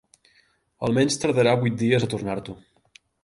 [0.87, 2.57] Almenys tardarà vuit dies a tornar-t'ho.